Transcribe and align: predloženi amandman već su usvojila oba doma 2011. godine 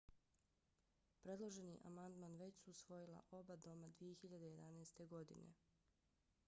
predloženi 1.21 1.75
amandman 1.89 2.37
već 2.39 2.57
su 2.63 2.71
usvojila 2.75 3.21
oba 3.41 3.55
doma 3.55 3.89
2011. 3.99 5.07
godine 5.07 5.53